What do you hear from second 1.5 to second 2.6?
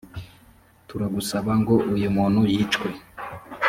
ngo uyu muntu